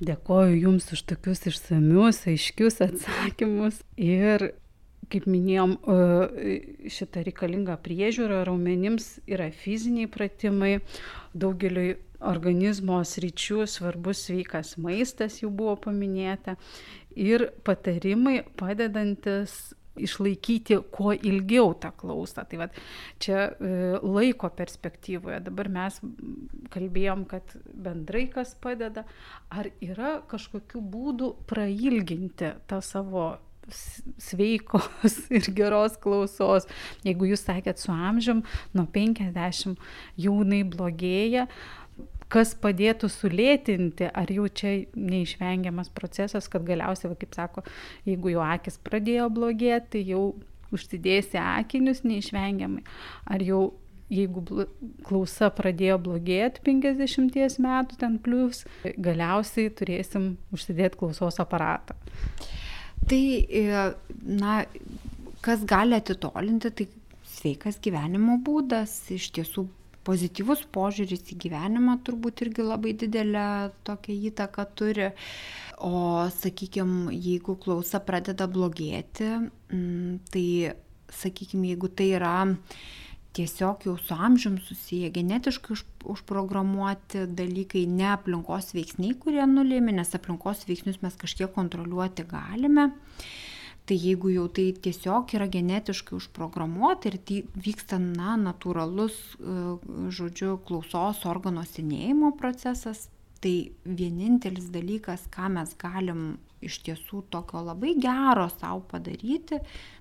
[0.00, 4.52] Dėkoju Jums už tokius išsamius, aiškius atsakymus ir
[5.10, 5.74] kaip minėjom,
[6.92, 10.78] šitą reikalingą priežiūrą raumenims yra fiziniai pratimai,
[11.34, 16.56] daugeliui organizmo sričių svarbus sveikas maistas jau buvo paminėta.
[17.16, 22.44] Ir patarimai padedantis išlaikyti kuo ilgiau tą klausą.
[22.48, 22.78] Tai vat,
[23.22, 25.40] čia e, laiko perspektyvoje.
[25.48, 25.98] Dabar mes
[26.72, 29.04] kalbėjom, kad bendrai kas padeda,
[29.50, 33.32] ar yra kažkokių būdų prailginti tą savo
[34.20, 36.68] sveikos ir geros klausos.
[37.06, 38.44] Jeigu jūs sakėt su amžium,
[38.76, 39.78] nuo 50
[40.20, 41.46] jaunai blogėja,
[42.30, 47.64] kas padėtų sulėtinti, ar jau čia neišvengiamas procesas, kad galiausiai, va, kaip sako,
[48.06, 50.24] jeigu jau akis pradėjo blogėti, tai jau
[50.70, 52.84] užsidėsi akinius neišvengiamai.
[53.34, 53.64] Ar jau
[54.10, 54.66] jeigu
[55.06, 58.64] klausa pradėjo blogėti 50 metų ten plus,
[58.98, 61.98] galiausiai turėsim užsidėti klausos aparatą.
[63.08, 64.60] Tai, e, na,
[65.44, 66.88] kas gali atitolinti, tai
[67.30, 69.66] sveikas gyvenimo būdas, iš tiesų
[70.06, 73.46] pozityvus požiūris į gyvenimą turbūt irgi labai didelę
[73.86, 75.10] tokią įtaką turi.
[75.80, 79.30] O sakykime, jeigu klausa pradeda blogėti,
[80.32, 80.46] tai
[81.20, 82.34] sakykime, jeigu tai yra
[83.32, 90.66] tiesiog jau su amžium susiję genetiškai užprogramuoti dalykai, ne aplinkos veiksniai, kurie nulėmė, nes aplinkos
[90.68, 92.90] veiksnius mes kažkiek kontroliuoti galime.
[93.86, 99.54] Tai jeigu jau tai tiesiog yra genetiškai užprogramuota ir tai vyksta na, natūralus, e,
[100.14, 103.08] žodžiu, klausos organo senėjimo procesas,
[103.42, 109.58] tai vienintelis dalykas, ką mes galim iš tiesų tokio labai gero savo padaryti,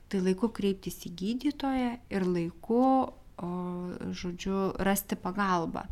[0.10, 2.84] tai laiku kreiptis į gydytoją ir laiku,
[3.44, 3.52] o,
[4.12, 5.86] žodžiu, rasti pagalbą.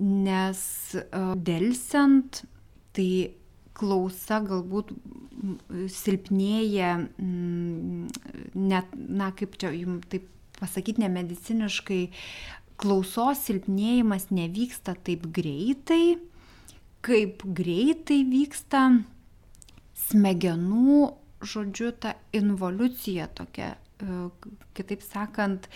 [0.00, 0.62] Nes
[0.94, 1.04] e,
[1.36, 2.42] dėlsiant,
[2.96, 3.10] tai
[3.80, 4.92] klausa galbūt
[5.90, 10.26] silpnėja, net, na kaip čia jums taip
[10.60, 12.00] pasakyti nemediciniškai,
[12.80, 16.18] klausos silpnėjimas nevyksta taip greitai,
[17.04, 18.84] kaip greitai vyksta
[20.08, 21.00] smegenų,
[21.40, 24.20] žodžiu, ta involucija tokia, e,
[24.76, 25.68] kitaip sakant,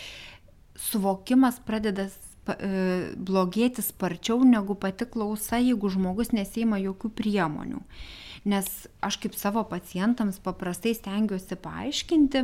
[0.79, 2.09] suvokimas pradeda
[2.45, 7.81] E, blogėti sparčiau negu pati klausa, jeigu žmogus nesima jokių priemonių.
[8.45, 8.67] Nes
[9.01, 12.43] aš kaip savo pacientams paprastai stengiuosi paaiškinti,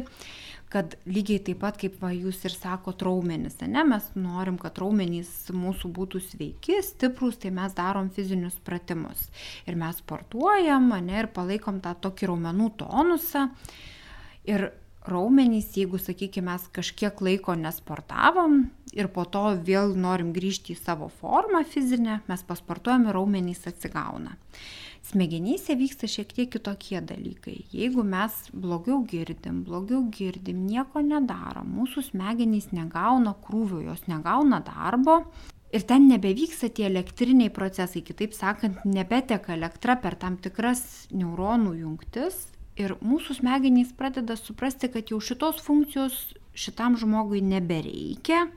[0.73, 5.29] kad lygiai taip pat kaip va, jūs ir sako raumenys, ne, mes norim, kad raumenys
[5.53, 9.27] mūsų būtų sveiki, stiprus, tai mes darom fizinius pratimus.
[9.69, 13.49] Ir mes sportuojam, ne, ir palaikom tą tokį raumenų tonusą.
[14.49, 14.71] Ir
[15.07, 21.07] raumenys, jeigu, sakykime, mes kažkiek laiko nesportavom ir po to vėl norim grįžti į savo
[21.21, 24.35] formą fizinę, mes pasportuojam ir raumenys atsigauna.
[25.11, 27.63] Smegenyse vyksta šiek tiek kitokie dalykai.
[27.73, 35.23] Jeigu mes blogiau girdim, blogiau girdim, nieko nedarom, mūsų smegenys negauna krūvio, jos negauna darbo,
[35.71, 40.81] Ir ten nebevyksta tie elektriniai procesai, kitaip sakant, nebeteka elektra per tam tikras
[41.15, 42.41] neuronų jungtis,
[42.81, 46.17] Ir mūsų smegenys pradeda suprasti, kad jau šitos funkcijos
[46.57, 48.47] šitam žmogui nebereikia.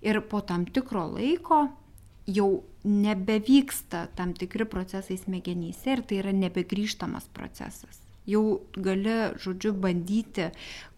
[0.00, 1.66] Ir po tam tikro laiko
[2.30, 2.50] jau
[2.84, 8.42] nebevyksta tam tikri procesai smegenyse ir tai yra nebegrįžtamas procesas jau
[8.76, 10.50] gali, žodžiu, bandyti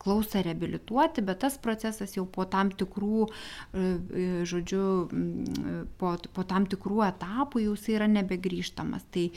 [0.02, 3.84] klausą reabilituoti, bet tas procesas jau po tam tikrų, e,
[4.22, 4.86] e, žodžiu,
[6.00, 9.06] po, po tam tikrų etapų jau jis yra nebegrįžtamas.
[9.14, 9.28] Tai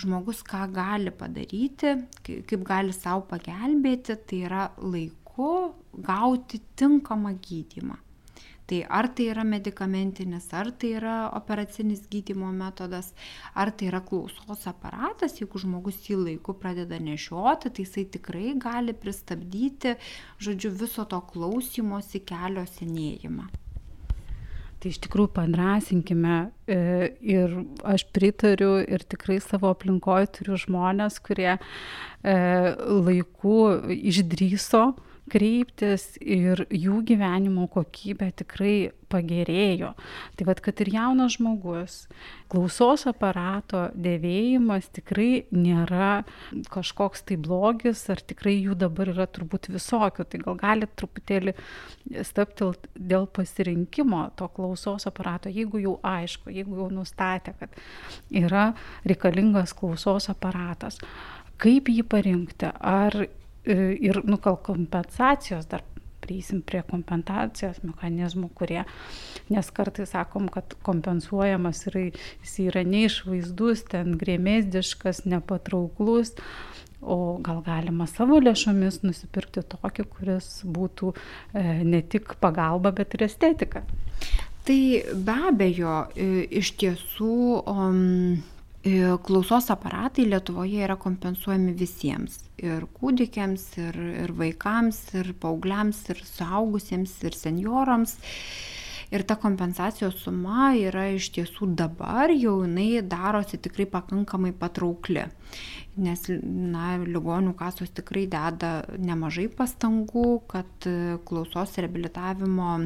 [0.00, 5.52] žmogus ką gali padaryti, kaip gali savo pagelbėti, tai yra laiku
[5.94, 8.03] gauti tinkamą gydymą.
[8.66, 13.10] Tai ar tai yra medikamentinis, ar tai yra operacinis gydimo metodas,
[13.52, 18.96] ar tai yra klausos aparatas, jeigu žmogus jį laiku pradeda nešioti, tai jisai tikrai gali
[18.96, 19.98] pristabdyti,
[20.40, 23.50] žodžiu, viso to klausimosi kelio senėjimą.
[24.80, 26.34] Tai iš tikrųjų padrasinkime
[26.68, 26.80] e,
[27.20, 27.52] ir
[27.88, 31.58] aš pritariu ir tikrai savo aplinkoje turiu žmonės, kurie e,
[32.84, 33.58] laiku
[33.92, 34.90] išdryso
[35.30, 38.76] kreiptis ir jų gyvenimo kokybė tikrai
[39.12, 39.92] pagerėjo.
[40.36, 41.96] Tai vad, kad ir jaunas žmogus,
[42.52, 46.24] klausos aparato dėvėjimas tikrai nėra
[46.72, 50.26] kažkoks tai blogis, ar tikrai jų dabar yra turbūt visokių.
[50.28, 51.54] Tai gal galit truputėlį
[52.26, 57.80] staptilti dėl pasirinkimo to klausos aparato, jeigu jau aišku, jeigu jau nustatė, kad
[58.34, 58.72] yra
[59.08, 61.00] reikalingas klausos aparatas.
[61.60, 62.68] Kaip jį parinkti?
[62.82, 63.14] Ar
[63.66, 65.84] ir nu, gal kompensacijos dar
[66.24, 68.82] prieisim prie kompensacijos mechanizmų, kurie,
[69.52, 72.06] nes kartais sakom, kad kompensuojamas yra,
[72.44, 76.34] jis yra neišvaizdus, ten grėmėsdiškas, nepatrauklus,
[77.04, 83.26] o gal galima savo lėšomis nusipirkti tokį, kuris būtų e, ne tik pagalba, bet ir
[83.28, 83.84] estetika.
[84.64, 84.80] Tai
[85.26, 87.34] be abejo, e, iš tiesų,
[87.68, 88.53] um, E,
[89.24, 92.36] klausos aparatai Lietuvoje yra kompensuojami visiems.
[92.60, 98.18] Ir kūdikiams, ir, ir vaikams, ir paaugliams, ir suaugusiems, ir seniorams.
[99.14, 105.24] Ir ta kompensacijos suma yra iš tiesų dabar jau jinai darosi tikrai pakankamai patraukli.
[106.04, 110.88] Nes, na, ligonių kasos tikrai deda nemažai pastangų, kad
[111.24, 112.78] klausos reabilitavimo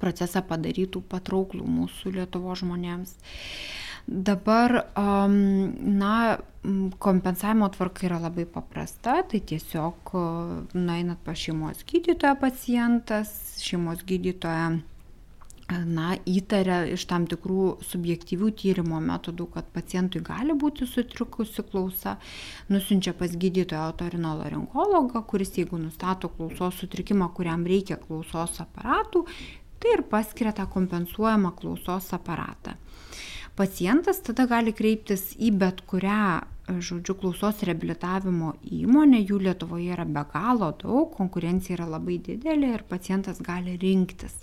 [0.00, 3.18] procesą padarytų patrauklų mūsų Lietuvo žmonėms.
[4.06, 6.38] Dabar, na,
[6.98, 10.12] kompensavimo tvarka yra labai paprasta, tai tiesiog
[10.74, 14.76] nueinat pas šeimos gydytoją pacientas, šeimos gydytoja
[15.90, 22.14] na, įtaria iš tam tikrų subjektyvių tyrimo metodų, kad pacientui gali būti sutrikusi klausa,
[22.70, 29.26] nusinčia pas gydytoją otorinolaringologą, kuris jeigu nustato klausos sutrikimą, kuriam reikia klausos aparatų,
[29.82, 32.78] tai ir paskiria tą kompensuojamą klausos aparatą
[33.56, 40.22] pacientas tada gali kreiptis į bet kurią, žodžiu, klausos reabilitavimo įmonę, jų Lietuvoje yra be
[40.32, 44.36] galo daug, konkurencija yra labai didelė ir pacientas gali rinktis.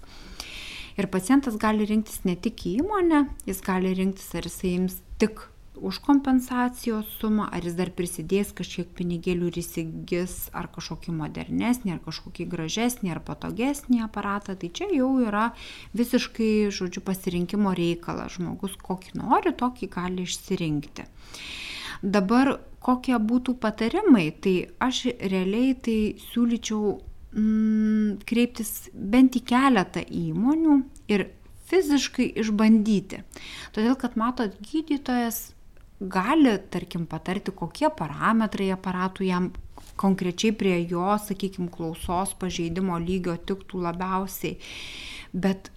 [0.97, 5.41] Ir pacientas gali rinktis ne tik įmonę, jis gali rinktis, ar jisai ims tik
[5.75, 12.01] už kompensacijos sumą, ar jis dar prisidės kažkiek pinigėlių ir įsigis ar kažkokį modernesnį, ar
[12.05, 15.49] kažkokį gražesnį, ar patogesnį aparatą, tai čia jau yra
[15.97, 18.37] visiškai, žodžiu, pasirinkimo reikalas.
[18.37, 21.07] Žmogus kokį nori, tokį gali išsirinkti.
[22.03, 26.97] Dabar kokie būtų patarimai, tai aš realiai tai siūlyčiau
[27.31, 30.81] mm, kreiptis bent į keletą įmonių
[31.13, 31.29] ir
[31.71, 33.23] fiziškai išbandyti.
[33.73, 35.52] Todėl, kad matot, gydytojas
[36.03, 39.51] gali, tarkim, patarti, kokie parametrai aparatų jam
[39.99, 44.57] konkrečiai prie jo, sakykime, klausos pažeidimo lygio tiktų labiausiai.
[45.33, 45.72] Bet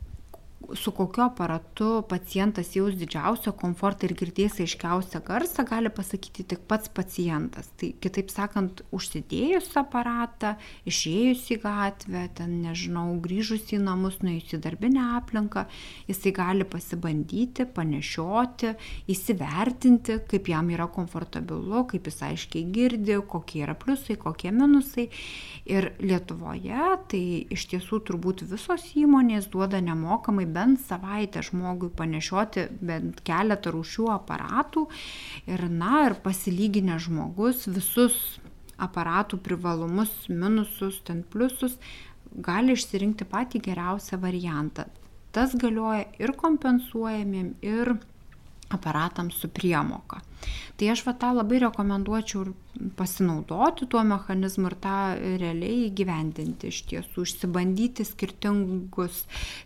[0.75, 6.91] su kokiu aparatu pacientas jaus didžiausią komfortą ir girdės aiškiausią garsą, gali pasakyti tik pats
[6.93, 7.69] pacientas.
[7.79, 10.55] Tai kitaip sakant, užsidėjus aparatą,
[10.89, 15.67] išėjus į gatvę, ten nežinau, grįžus į namus, nuėjus į darbinę aplinką,
[16.09, 18.75] jisai gali pasibandyti, panešioti,
[19.13, 25.09] įsivertinti, kaip jam yra komfortabilu, kaip jis aiškiai girdi, kokie yra pliusai, kokie minusai.
[25.67, 33.23] Ir Lietuvoje tai iš tiesų turbūt visos įmonės duoda nemokamai bent savaitę žmogui panešioti bent
[33.27, 34.87] keletą rūšių aparatų
[35.53, 38.19] ir, na, ir pasilyginę žmogus visus
[38.83, 41.79] aparatų privalumus, minusus, ten pliusus,
[42.49, 44.87] gali išsirinkti patį geriausią variantą.
[45.33, 47.97] Tas galioja ir kompensuojamiem, ir
[48.73, 50.23] aparatams su priemoka.
[50.77, 52.51] Tai aš va tą labai rekomenduočiau ir
[52.99, 54.97] pasinaudoti tuo mechanizmu ir tą
[55.41, 59.23] realiai įgyvendinti iš tiesų, išsibandyti skirtingus,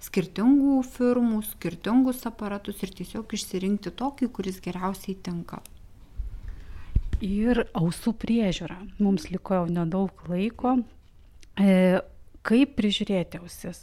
[0.07, 5.61] skirtingų firmų, skirtingus aparatus ir tiesiog išsirinkti tokį, kuris geriausiai tinka.
[7.21, 8.79] Ir ausų priežiūra.
[9.03, 10.79] Mums liko jau nedaug laiko.
[11.61, 12.01] E,
[12.47, 13.83] kaip prižiūrėti ausis.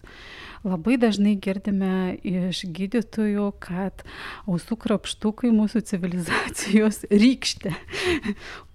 [0.65, 4.01] Labai dažnai girdime iš gydytojų, kad
[4.49, 7.75] ausų krapštukai mūsų civilizacijos rykštė.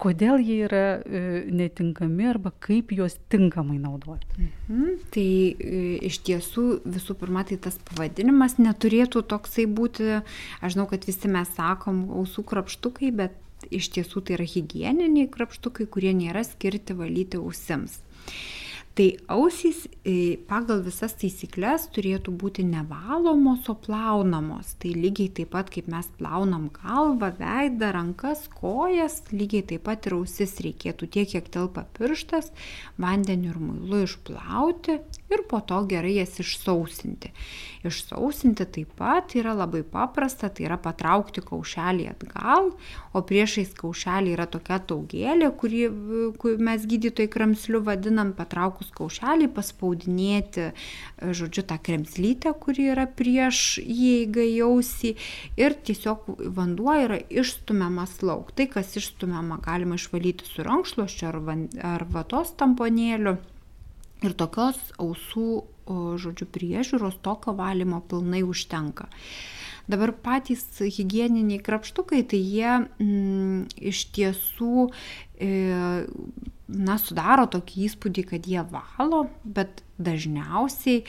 [0.02, 4.46] Kodėl jie yra e, netinkami arba kaip juos tinkamai naudoti?
[4.70, 4.94] Mhm.
[5.12, 10.22] Tai e, iš tiesų visų pirma, tai tas pavadinimas neturėtų toksai būti,
[10.62, 13.38] aš žinau, kad visi mes sakom ausų krapštukai, bet
[13.70, 18.00] iš tiesų tai yra hygieniniai krapštukai, kurie nėra skirti valyti ausims.
[18.92, 24.74] Tai ausys e, pagal visas taisyklės turėtų būti nevalomos, o plaunamos.
[24.82, 30.18] Tai lygiai taip pat kaip mes plaunam galvą, veidą, rankas, kojas, lygiai taip pat ir
[30.18, 32.52] ausis reikėtų tiek, kiek telpa pirštas,
[33.00, 35.00] vandeniu ir muilu išplauti
[35.32, 37.32] ir po to gerai jas išsausinti.
[37.82, 42.70] Išsausinti taip pat yra labai paprasta, tai yra patraukti kaušelį atgal,
[43.10, 45.82] o priešais kaušelį yra tokia taugėlė, kurį,
[46.62, 50.68] mes gydytojai kramsliu vadinam patraukus kaušelį, paspaudinėti,
[51.34, 55.16] žodžiu, tą kremslytę, kuri yra prieš įeigą jausį
[55.58, 58.54] ir tiesiog vanduo yra išstumiamas lauk.
[58.54, 63.40] Tai, kas išstumiama, galima išvalyti su rankšluoščiu ar, van, ar vatos tamponėliu.
[64.22, 65.64] Ir tokios ausų,
[66.22, 69.08] žodžiu, priežiūros, tokio valymo pilnai užtenka.
[69.90, 72.70] Dabar patys hygieniniai krapštukai, tai jie
[73.02, 74.86] mm, iš tiesų
[75.42, 75.50] e,
[76.70, 81.02] na, sudaro tokį įspūdį, kad jie valo, bet dažniausiai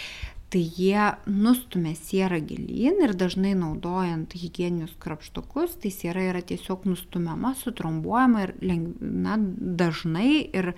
[0.54, 7.56] tai jie nustumia sierą gilyn ir dažnai naudojant hygieninius krapštukus, tai siera yra tiesiog nustumiama,
[7.58, 8.54] sutrombuojama ir
[9.02, 9.40] na,
[9.82, 10.74] dažnai ir,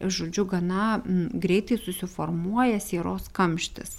[0.00, 3.98] žodžiu, gana greitai susiformuoja sieros kamštis.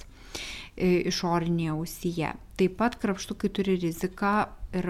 [0.79, 2.31] Išorinėje ausyje.
[2.59, 4.33] Taip pat krapštukai turi riziką
[4.75, 4.85] ir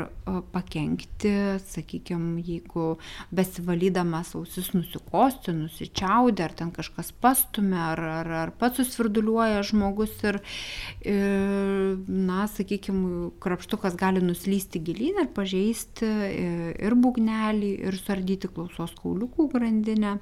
[0.52, 1.32] pakenkti,
[1.64, 2.98] sakykime, jeigu
[3.36, 10.42] besivalydamas ausis nusikosti, nusičiaudė, ar ten kažkas pastumė, ar, ar, ar pats susvirduliuoja žmogus ir,
[11.08, 19.48] ir na, sakykime, krapštukas gali nuslysti gilyn ir pažeisti ir būgnelį, ir suardyti klausos kauliukų
[19.56, 20.18] grandinę.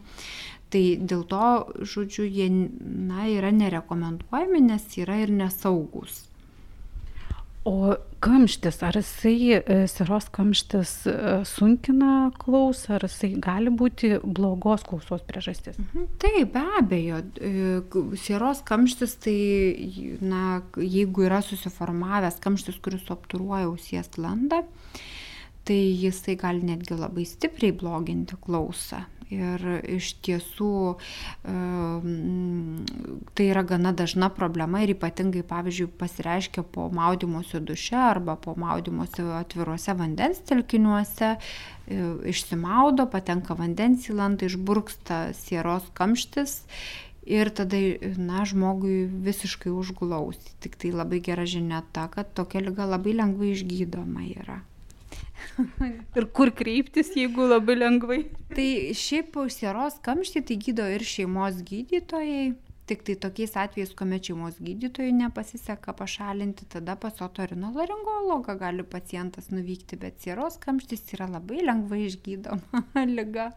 [0.74, 1.50] Tai dėl to,
[1.88, 6.26] žodžiu, jie na, yra nerekomenduojami, nes yra ir nesaugus.
[7.68, 11.16] O kamštis, ar jisai, e, siros kamštis e,
[11.48, 15.76] sunkina klausą, ar jisai gali būti blogos klausos priežastis?
[15.82, 16.06] Mhm.
[16.22, 17.20] Taip, be abejo.
[17.44, 19.36] E, siros kamštis, tai,
[20.24, 24.64] na, jeigu yra susiformavęs kamštis, kuris obturuoja ausies landą,
[25.68, 29.04] tai jisai gali netgi labai stipriai bloginti klausą.
[29.28, 30.96] Ir iš tiesų
[33.36, 39.26] tai yra gana dažna problema ir ypatingai, pavyzdžiui, pasireiškia po maudymosi duše arba po maudymosi
[39.42, 42.00] atviruose vandens telkiniuose, e,
[42.32, 46.62] išsimaudo, patenka vandens į landą, išburksta sieros kamštis
[47.28, 47.78] ir tada,
[48.16, 50.40] na, žmogui visiškai užgulaus.
[50.64, 54.62] Tik tai labai gera žinia ta, kad tokia lyga labai lengvai išgydoma yra.
[56.20, 58.22] ir kur kreiptis, jeigu labai lengvai?
[58.54, 62.56] Tai šiaip sieros kamštį tai gydo ir šeimos gydytojai.
[62.88, 70.00] Tik tai tokiais atvejais, kuomet šeimos gydytojai nepasiseka pašalinti, tada pas otorinolaringologą gali pacientas nuvykti,
[70.00, 72.86] bet sieros kamštis yra labai lengvai išgydoma
[73.18, 73.50] lyga.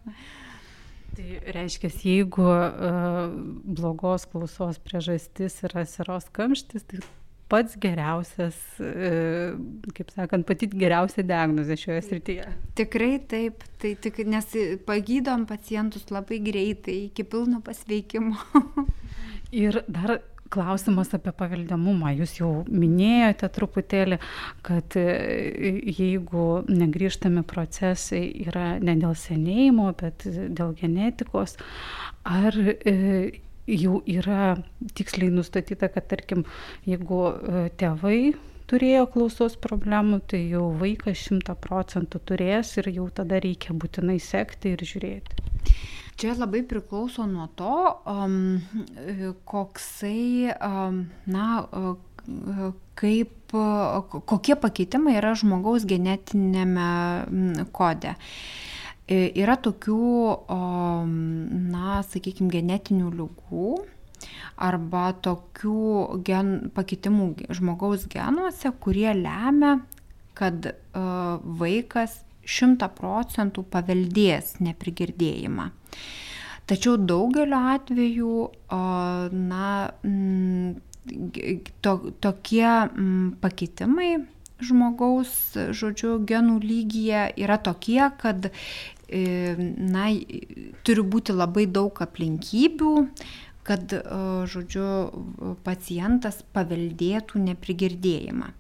[1.14, 3.30] Tai reiškia, jeigu uh,
[3.78, 7.01] blogos klausos priežastis yra sieros kamštis, tai
[7.51, 9.13] pats geriausias, e,
[9.97, 12.49] kaip sakant, pati geriausia diagnozė šioje srityje.
[12.79, 14.55] Tikrai taip, tai tik, nes
[14.89, 18.39] pagydom pacientus labai greitai iki pilno pasveikimo.
[19.65, 20.21] Ir dar
[20.51, 22.13] klausimas apie paveldamumą.
[22.19, 24.19] Jūs jau minėjote truputėlį,
[24.67, 25.05] kad e,
[25.95, 31.57] jeigu negrįžtami procesai yra ne dėl senėjimo, bet dėl genetikos,
[32.27, 32.97] ar e,
[33.79, 34.57] jau yra
[34.99, 36.45] tiksliai nustatyta, kad tarkim,
[36.89, 38.21] jeigu e, tėvai
[38.71, 44.75] turėjo klausos problemų, tai jau vaikas šimta procentų turės ir jau tada reikia būtinai sekti
[44.77, 45.49] ir žiūrėti.
[46.21, 48.61] Čia labai priklauso nuo to, um,
[49.49, 51.62] koksai, um, na,
[53.01, 53.55] kaip,
[54.29, 56.91] kokie pakeitimai yra žmogaus genetinėme
[57.73, 58.12] kode.
[58.12, 58.80] Uh, E,
[59.11, 59.99] yra tokių,
[61.71, 63.73] na, sakykime, genetinių lygų
[64.61, 69.79] arba tokių gen, pakitimų žmogaus genuose, kurie lemia,
[70.39, 75.71] kad uh, vaikas šimta procentų paveldės neprigirdėjimą.
[76.71, 78.35] Tačiau daugeliu atveju,
[78.71, 79.71] na,
[81.83, 82.69] to, tokie
[83.43, 84.11] pakitimai
[84.63, 90.07] žmogaus, žodžiu, genų lygyje yra tokie, kad E, na,
[90.87, 92.95] turi būti labai daug aplinkybių,
[93.67, 94.03] kad, e,
[94.51, 94.87] žodžiu,
[95.67, 98.55] pacientas paveldėtų neprigirdėjimą.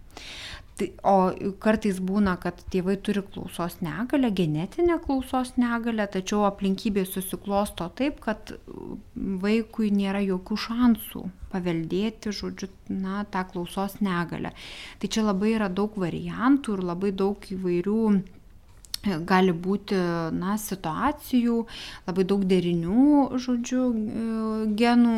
[0.80, 1.16] Tai, o
[1.60, 8.54] kartais būna, kad tėvai turi klausos negalę, genetinę klausos negalę, tačiau aplinkybės susiklosto taip, kad
[9.14, 14.54] vaikui nėra jokių šansų paveldėti, žodžiu, na, tą klausos negalę.
[15.02, 18.04] Tai čia labai yra daug variantų ir labai daug įvairių
[19.02, 19.96] gali būti
[20.36, 21.58] na, situacijų,
[22.08, 23.84] labai daug derinių, žodžiu,
[24.76, 25.16] genų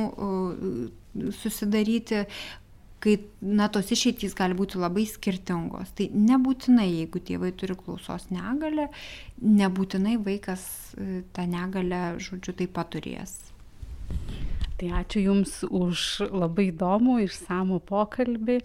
[1.42, 2.24] susidaryti,
[3.02, 5.90] kai na, tos išeitys gali būti labai skirtingos.
[5.98, 8.88] Tai nebūtinai, jeigu tėvai turi klausos negalę,
[9.42, 10.62] nebūtinai vaikas
[10.94, 13.34] e, tą negalę, žodžiu, taip pat turės.
[14.78, 18.60] Tai ačiū Jums už labai įdomų, išsamų pokalbį.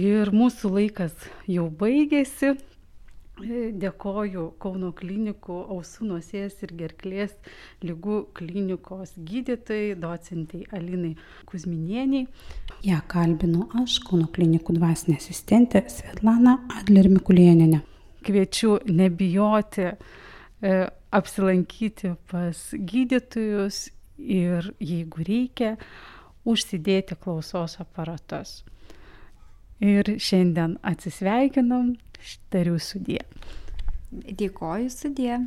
[0.00, 1.14] Ir mūsų laikas
[1.50, 2.54] jau baigėsi.
[3.40, 7.32] Dėkoju Kauno klinikų ausų nosies ir gerklės
[7.84, 11.14] lygų klinikos gydytojai, docentai Alinai
[11.48, 12.26] Kuzminieniai.
[12.84, 17.80] Ja kalbinu aš, Kauno klinikų dvasinė asistentė Svetlana Adler Mikulieninė.
[18.26, 19.94] Kviečiu nebijoti e,
[21.16, 23.86] apsilankyti pas gydytojus
[24.20, 25.74] ir jeigu reikia,
[26.44, 28.60] užsidėti klausos aparatus.
[29.80, 31.94] Ir šiandien atsisveikinam,
[32.52, 33.20] tariu sudė.
[34.10, 35.38] Dėkoju sudė.